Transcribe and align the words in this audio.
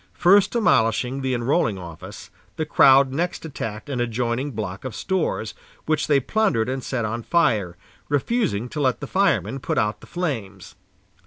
First 0.15 0.49
demolishing 0.49 1.21
the 1.21 1.35
enrolling 1.35 1.77
office, 1.77 2.31
the 2.55 2.65
crowd 2.65 3.13
next 3.13 3.45
attacked 3.45 3.87
an 3.87 3.99
adjoining 4.01 4.49
block 4.49 4.83
of 4.83 4.95
stores, 4.95 5.53
which 5.85 6.07
they 6.07 6.19
plundered 6.19 6.67
and 6.69 6.83
set 6.83 7.05
on 7.05 7.21
fire, 7.21 7.77
refusing 8.09 8.67
to 8.69 8.81
let 8.81 8.99
the 8.99 9.05
firemen 9.05 9.59
put 9.59 9.77
out 9.77 10.01
the 10.01 10.07
flames. 10.07 10.73